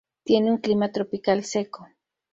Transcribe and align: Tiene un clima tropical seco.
Tiene 0.23 0.49
un 0.49 0.57
clima 0.57 0.91
tropical 0.91 1.43
seco. 1.43 1.85